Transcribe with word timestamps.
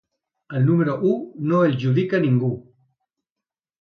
Al 0.59 0.63
número 0.69 0.95
u 1.09 1.11
no 1.51 1.61
el 1.67 1.77
judica 1.85 2.23
ningú. 2.25 2.51